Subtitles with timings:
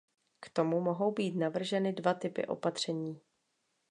[0.39, 3.21] K tomu mohou být navrženy dva typy opatření.